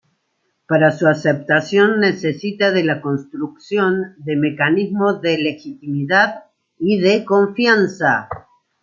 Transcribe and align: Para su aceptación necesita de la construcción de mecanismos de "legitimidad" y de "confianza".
Para 0.67 0.91
su 0.93 1.05
aceptación 1.07 1.99
necesita 1.99 2.71
de 2.71 2.83
la 2.83 3.01
construcción 3.01 4.15
de 4.17 4.35
mecanismos 4.35 5.21
de 5.21 5.37
"legitimidad" 5.37 6.45
y 6.79 6.99
de 6.99 7.23
"confianza". 7.23 8.27